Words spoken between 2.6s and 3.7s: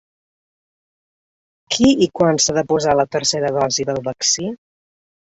posar la tercera